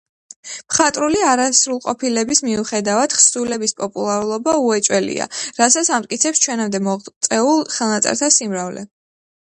მხატვრული 0.75 1.19
არასრულყოფილების 1.31 2.41
მიუხედავად, 2.47 3.13
თხზულების 3.13 3.77
პოპულარობა 3.81 4.55
უეჭველია, 4.65 5.27
რასაც 5.61 5.93
ამტკიცებს 5.99 6.43
ჩვენამდე 6.47 6.83
მოღწეულ 6.89 7.63
ხელნაწერთა 7.77 8.33
სიმრავლე. 8.41 8.89